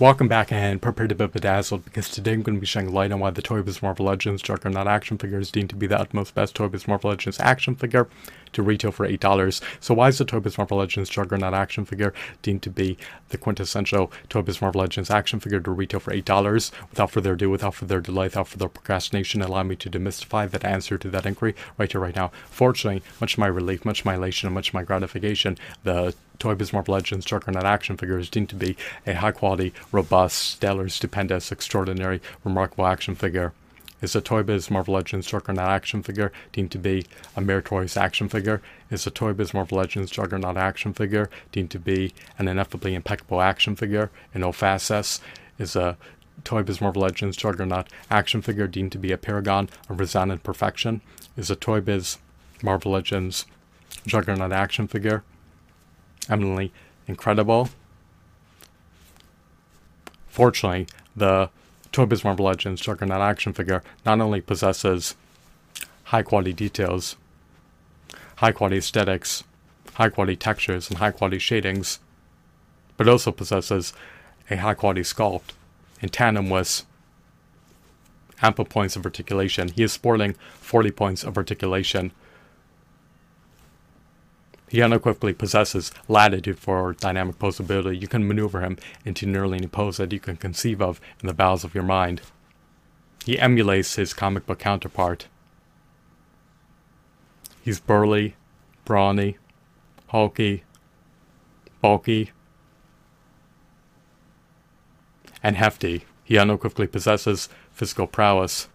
Welcome 0.00 0.28
back 0.28 0.52
and 0.52 0.80
prepare 0.80 1.08
to 1.08 1.14
be 1.16 1.26
bedazzled 1.26 1.84
because 1.84 2.08
today 2.08 2.32
I'm 2.32 2.42
going 2.42 2.56
to 2.56 2.60
be 2.60 2.68
shining 2.68 2.94
light 2.94 3.10
on 3.10 3.18
why 3.18 3.30
the 3.30 3.42
Toy 3.42 3.62
Biz 3.62 3.82
Marvel 3.82 4.06
Legends 4.06 4.42
Juggernaut 4.42 4.86
action 4.86 5.18
figure 5.18 5.40
is 5.40 5.50
deemed 5.50 5.70
to 5.70 5.74
be 5.74 5.88
the 5.88 5.98
utmost 5.98 6.36
best 6.36 6.54
Toy 6.54 6.68
Biz 6.68 6.86
Marvel 6.86 7.10
Legends 7.10 7.40
action 7.40 7.74
figure 7.74 8.08
to 8.58 8.62
retail 8.64 8.90
for 8.90 9.08
$8. 9.08 9.62
So 9.78 9.94
why 9.94 10.08
is 10.08 10.18
the 10.18 10.24
Toy 10.24 10.40
Biz 10.40 10.58
Marvel 10.58 10.78
Legends 10.78 11.08
Juggernaut 11.08 11.54
action 11.54 11.84
figure 11.84 12.12
deemed 12.42 12.62
to 12.62 12.70
be 12.70 12.98
the 13.28 13.38
quintessential 13.38 14.10
Toy 14.28 14.42
Biz 14.42 14.60
Marvel 14.60 14.80
Legends 14.80 15.10
action 15.10 15.38
figure 15.38 15.60
to 15.60 15.70
retail 15.70 16.00
for 16.00 16.12
$8? 16.12 16.72
Without 16.90 17.12
further 17.12 17.34
ado, 17.34 17.50
without 17.50 17.76
further 17.76 18.00
delay, 18.00 18.26
without 18.26 18.48
further 18.48 18.68
procrastination, 18.68 19.42
allow 19.42 19.62
me 19.62 19.76
to 19.76 19.88
demystify 19.88 20.50
that 20.50 20.64
answer 20.64 20.98
to 20.98 21.08
that 21.08 21.24
inquiry 21.24 21.54
right 21.78 21.92
here, 21.92 22.00
right 22.00 22.16
now. 22.16 22.32
Fortunately, 22.50 23.00
much 23.20 23.38
my 23.38 23.46
relief, 23.46 23.84
much 23.84 24.04
my 24.04 24.16
elation, 24.16 24.48
and 24.48 24.54
much 24.54 24.74
my 24.74 24.82
gratification, 24.82 25.56
the 25.84 26.16
Toy 26.40 26.56
Biz 26.56 26.72
Marvel 26.72 26.94
Legends 26.94 27.26
Juggernaut 27.26 27.64
action 27.64 27.96
figure 27.96 28.18
is 28.18 28.28
deemed 28.28 28.48
to 28.48 28.56
be 28.56 28.76
a 29.06 29.14
high 29.14 29.30
quality, 29.30 29.72
robust, 29.92 30.36
stellar, 30.36 30.88
stupendous, 30.88 31.52
extraordinary, 31.52 32.20
remarkable 32.42 32.86
action 32.86 33.14
figure. 33.14 33.52
Is 34.00 34.14
a 34.14 34.20
Toy 34.20 34.42
Biz 34.42 34.70
Marvel 34.70 34.94
Legends 34.94 35.26
Juggernaut 35.26 35.68
action 35.68 36.02
figure 36.02 36.32
deemed 36.52 36.70
to 36.70 36.78
be 36.78 37.06
a 37.36 37.40
meritorious 37.40 37.96
action 37.96 38.28
figure? 38.28 38.62
Is 38.90 39.06
a 39.06 39.10
Toy 39.10 39.32
Biz 39.32 39.52
Marvel 39.52 39.78
Legends 39.78 40.10
Juggernaut 40.10 40.56
action 40.56 40.92
figure 40.92 41.28
deemed 41.50 41.70
to 41.72 41.78
be 41.78 42.14
an 42.38 42.46
ineffably 42.46 42.94
impeccable 42.94 43.40
action 43.40 43.74
figure 43.74 44.10
in 44.34 44.44
all? 44.44 44.54
Is 44.60 45.76
a 45.76 45.96
Toy 46.44 46.62
Biz 46.62 46.80
Marvel 46.80 47.02
Legends 47.02 47.36
Juggernaut 47.36 47.88
action 48.10 48.40
figure 48.42 48.68
deemed 48.68 48.92
to 48.92 48.98
be 48.98 49.10
a 49.10 49.18
paragon 49.18 49.68
of 49.88 49.98
resounding 49.98 50.38
perfection? 50.38 51.00
Is 51.36 51.50
a 51.50 51.56
Toy 51.56 51.80
Biz 51.80 52.18
Marvel 52.62 52.92
Legends 52.92 53.46
Juggernaut 54.06 54.52
action 54.52 54.86
figure 54.86 55.24
eminently 56.28 56.72
incredible. 57.06 57.70
Fortunately, 60.28 60.86
the 61.16 61.50
Toy 61.92 62.06
Biz 62.06 62.24
Marvel 62.24 62.46
Legends 62.46 62.80
Juggernaut 62.80 63.20
action 63.20 63.52
figure 63.52 63.82
not 64.04 64.20
only 64.20 64.40
possesses 64.40 65.16
high 66.04 66.22
quality 66.22 66.52
details, 66.52 67.16
high 68.36 68.52
quality 68.52 68.78
aesthetics, 68.78 69.44
high 69.94 70.08
quality 70.08 70.36
textures, 70.36 70.88
and 70.88 70.98
high 70.98 71.10
quality 71.10 71.38
shadings, 71.38 71.98
but 72.96 73.08
also 73.08 73.32
possesses 73.32 73.92
a 74.50 74.56
high 74.56 74.74
quality 74.74 75.02
sculpt 75.02 75.52
in 76.00 76.08
tandem 76.08 76.48
with 76.48 76.84
ample 78.42 78.64
points 78.64 78.96
of 78.96 79.04
articulation. 79.04 79.68
He 79.68 79.82
is 79.82 79.92
sporting 79.92 80.34
40 80.60 80.90
points 80.92 81.24
of 81.24 81.36
articulation 81.36 82.12
he 84.68 84.82
unequivocally 84.82 85.32
possesses 85.32 85.90
latitude 86.08 86.58
for 86.58 86.92
dynamic 86.92 87.38
posability. 87.38 88.00
You 88.00 88.08
can 88.08 88.26
maneuver 88.26 88.60
him 88.60 88.76
into 89.04 89.26
nearly 89.26 89.58
any 89.58 89.66
pose 89.66 89.96
that 89.96 90.12
you 90.12 90.20
can 90.20 90.36
conceive 90.36 90.80
of 90.82 91.00
in 91.20 91.26
the 91.26 91.34
bowels 91.34 91.64
of 91.64 91.74
your 91.74 91.84
mind. 91.84 92.20
He 93.24 93.38
emulates 93.38 93.96
his 93.96 94.14
comic 94.14 94.46
book 94.46 94.58
counterpart. 94.58 95.26
He's 97.62 97.80
burly, 97.80 98.36
brawny, 98.84 99.36
hulky, 100.08 100.64
bulky, 101.80 102.30
and 105.42 105.56
hefty. 105.56 106.04
He 106.24 106.38
unequivocally 106.38 106.86
possesses 106.86 107.48
physical 107.72 108.06
prowess. 108.06 108.68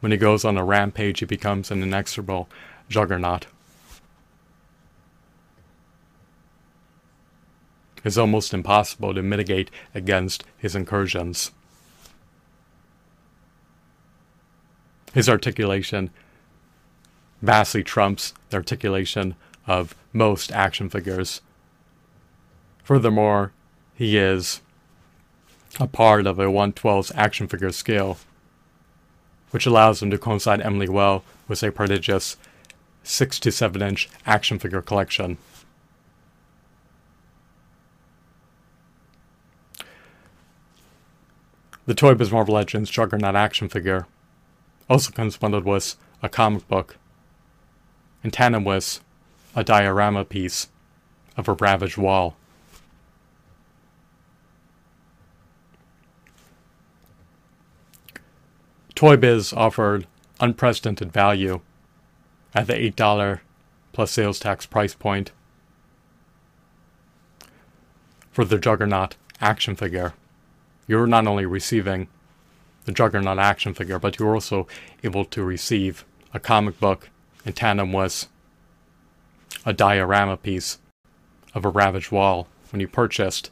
When 0.00 0.12
he 0.12 0.18
goes 0.18 0.44
on 0.44 0.56
a 0.56 0.64
rampage, 0.64 1.20
he 1.20 1.26
becomes 1.26 1.70
an 1.70 1.82
inexorable 1.82 2.48
juggernaut. 2.88 3.46
Is 8.04 8.18
almost 8.18 8.54
impossible 8.54 9.14
to 9.14 9.22
mitigate 9.22 9.70
against 9.94 10.44
his 10.56 10.74
incursions. 10.74 11.50
His 15.12 15.28
articulation 15.28 16.10
vastly 17.42 17.82
trumps 17.82 18.32
the 18.50 18.58
articulation 18.58 19.34
of 19.66 19.94
most 20.12 20.52
action 20.52 20.88
figures. 20.88 21.40
Furthermore, 22.84 23.52
he 23.94 24.16
is 24.16 24.60
a 25.78 25.86
part 25.86 26.26
of 26.26 26.38
a 26.38 26.46
112's 26.46 27.12
action 27.14 27.46
figure 27.46 27.70
scale, 27.70 28.18
which 29.50 29.66
allows 29.66 30.02
him 30.02 30.10
to 30.10 30.18
coincide 30.18 30.60
eminently 30.60 30.88
well 30.88 31.24
with 31.48 31.62
a 31.62 31.70
prodigious 31.70 32.36
6 33.02 33.40
to 33.40 33.52
7 33.52 33.82
inch 33.82 34.08
action 34.26 34.58
figure 34.58 34.82
collection. 34.82 35.38
The 41.90 41.96
Toy 41.96 42.14
Biz 42.14 42.30
Marvel 42.30 42.54
Legends 42.54 42.88
Juggernaut 42.88 43.34
action 43.34 43.68
figure 43.68 44.06
also 44.88 45.10
comes 45.10 45.36
bundled 45.36 45.64
with 45.64 45.96
a 46.22 46.28
comic 46.28 46.68
book, 46.68 46.96
and 48.22 48.32
tandem 48.32 48.62
with 48.62 49.00
a 49.56 49.64
diorama 49.64 50.24
piece 50.24 50.68
of 51.36 51.48
a 51.48 51.54
ravaged 51.54 51.96
wall. 51.96 52.36
Toy 58.94 59.16
Biz 59.16 59.52
offered 59.52 60.06
unprecedented 60.38 61.12
value 61.12 61.60
at 62.54 62.68
the 62.68 62.74
$8 62.74 63.40
plus 63.92 64.12
sales 64.12 64.38
tax 64.38 64.64
price 64.64 64.94
point 64.94 65.32
for 68.30 68.44
the 68.44 68.58
Juggernaut 68.58 69.16
action 69.40 69.74
figure 69.74 70.14
you're 70.86 71.06
not 71.06 71.26
only 71.26 71.46
receiving 71.46 72.08
the 72.84 72.92
Juggernaut 72.92 73.38
action 73.38 73.74
figure, 73.74 73.98
but 73.98 74.18
you're 74.18 74.34
also 74.34 74.66
able 75.04 75.24
to 75.26 75.44
receive 75.44 76.04
a 76.32 76.40
comic 76.40 76.78
book 76.80 77.10
in 77.44 77.52
tandem 77.52 77.92
with 77.92 78.26
a 79.64 79.72
diorama 79.72 80.36
piece 80.36 80.78
of 81.54 81.64
a 81.64 81.68
ravaged 81.68 82.10
wall 82.10 82.48
when 82.70 82.80
you 82.80 82.88
purchased 82.88 83.50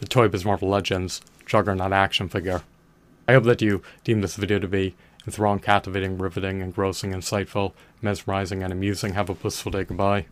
the 0.00 0.06
Toy 0.06 0.28
Biz 0.28 0.44
Marvel 0.44 0.68
Legends 0.68 1.20
Juggernaut 1.46 1.92
action 1.92 2.28
figure. 2.28 2.62
I 3.26 3.32
hope 3.32 3.44
that 3.44 3.62
you 3.62 3.82
deem 4.04 4.20
this 4.20 4.36
video 4.36 4.58
to 4.58 4.68
be 4.68 4.94
enthralling, 5.26 5.60
captivating, 5.60 6.18
riveting, 6.18 6.60
engrossing, 6.60 7.12
insightful, 7.12 7.72
mesmerizing, 8.00 8.62
and 8.62 8.72
amusing. 8.72 9.14
Have 9.14 9.28
a 9.28 9.34
blissful 9.34 9.72
day. 9.72 9.84
Goodbye. 9.84 10.26